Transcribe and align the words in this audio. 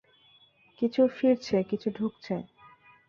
কিছু 0.81 1.01
ফিরছে, 1.07 1.57
কিছু 1.63 1.87
ঢুকছে। 1.89 2.35